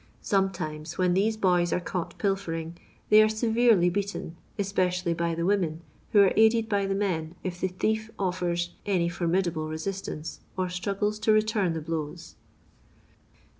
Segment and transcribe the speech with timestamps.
[0.23, 2.75] Sometimes when these boys are caught pilfering,
[3.09, 5.81] they are severely beaten, espeeially by the women,
[6.11, 10.69] who are aided by the men, if the thief oflers any formidable re sistanee^ or
[10.69, 12.33] struggles to return the blows.